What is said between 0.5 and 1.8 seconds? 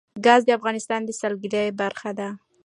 افغانستان د سیلګرۍ